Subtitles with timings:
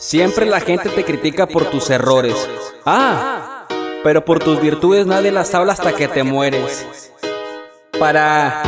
[0.00, 2.48] Siempre la gente te critica por tus errores.
[2.86, 3.66] Ah,
[4.02, 7.12] pero por tus virtudes nadie las habla hasta que te mueres.
[7.98, 8.62] Para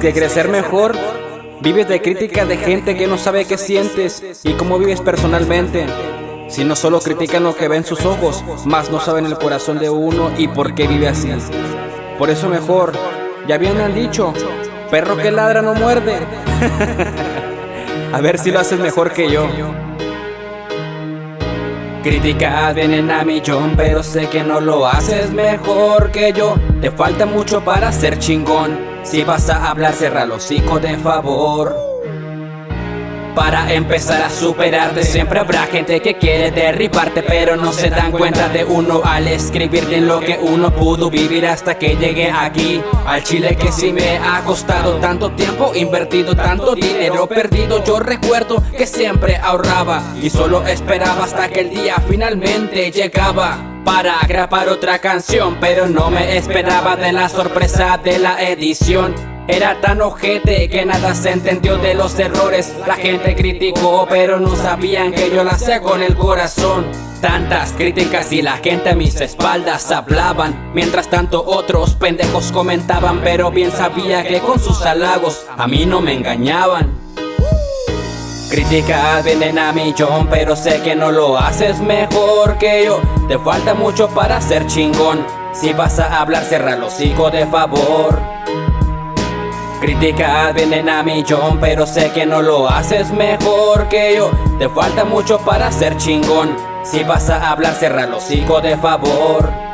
[0.00, 0.96] que crecer mejor,
[1.60, 5.84] vives de crítica de gente que no sabe qué sientes y cómo vives personalmente.
[6.48, 9.90] Si no solo critican lo que ven sus ojos, más no saben el corazón de
[9.90, 11.30] uno y por qué vive así.
[12.18, 12.94] Por eso mejor,
[13.46, 14.32] ya bien han dicho,
[14.90, 16.16] perro que ladra no muerde.
[18.14, 19.46] A ver si lo haces mejor que yo.
[22.08, 26.54] Críticas vienen a millón, pero sé que no lo haces mejor que yo.
[26.80, 28.78] Te falta mucho para ser chingón.
[29.02, 31.87] Si vas a hablar, cerra los hocico de favor.
[33.38, 35.04] Para empezar a superarte.
[35.04, 39.86] Siempre habrá gente que quiere derribarte Pero no se dan cuenta de uno al escribir
[39.92, 42.82] en lo que uno pudo vivir hasta que llegué aquí.
[43.06, 47.84] Al Chile que sí me ha costado tanto tiempo Invertido tanto dinero perdido.
[47.84, 54.16] Yo recuerdo que siempre ahorraba Y solo esperaba hasta que el día finalmente llegaba para
[54.28, 59.27] grabar otra canción, pero no me esperaba de la sorpresa de la edición.
[59.48, 62.74] Era tan ojete que nada se entendió de los errores.
[62.86, 66.84] La gente criticó, pero no sabían que yo la hacía con el corazón.
[67.22, 70.70] Tantas críticas y la gente a mis espaldas hablaban.
[70.74, 76.02] Mientras tanto otros pendejos comentaban, pero bien sabía que con sus halagos a mí no
[76.02, 76.92] me engañaban.
[78.50, 83.00] Críticas vienen a millón, pero sé que no lo haces mejor que yo.
[83.28, 85.26] Te falta mucho para ser chingón.
[85.54, 88.20] Si vas a hablar, cierra los hocico de favor.
[89.80, 94.30] Críticas vienen a millón, pero sé que no lo haces mejor que yo.
[94.58, 96.56] Te falta mucho para ser chingón.
[96.82, 99.67] Si vas a hablar, cierra los hocico de favor.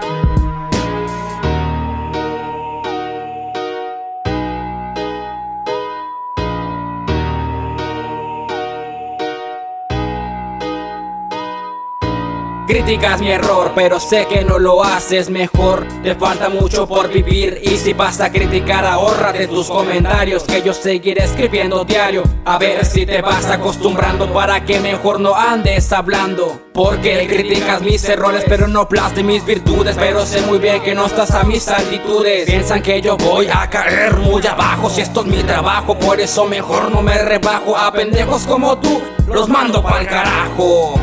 [12.66, 15.86] Criticas mi error, pero sé que no lo haces mejor.
[16.02, 20.72] Te falta mucho por vivir y si vas a criticar, ahorrate tus comentarios que yo
[20.72, 22.22] seguiré escribiendo diario.
[22.46, 26.58] A ver si te vas acostumbrando para que mejor no andes hablando.
[26.72, 29.94] Porque criticas mis errores, pero no de mis virtudes.
[29.98, 32.46] Pero sé muy bien que no estás a mis altitudes.
[32.46, 35.98] Piensan que yo voy a caer muy abajo si esto es mi trabajo.
[35.98, 39.02] Por eso mejor no me rebajo a pendejos como tú.
[39.28, 40.94] Los mando pa'l carajo.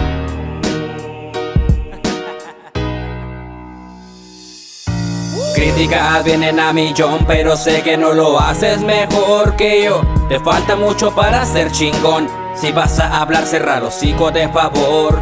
[5.74, 10.02] Críticas vienen a millón, pero sé que no lo haces mejor que yo.
[10.28, 12.28] Te falta mucho para ser chingón.
[12.56, 15.22] Si vas a hablar, cerra los hocico de favor.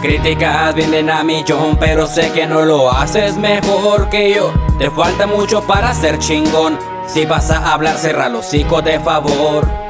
[0.00, 4.52] Críticas vienen a millón, pero sé que no lo haces mejor que yo.
[4.78, 6.78] Te falta mucho para ser chingón.
[7.06, 9.83] Si vas a hablar, cerra los hocico de favor.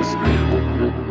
[0.00, 1.09] Yes,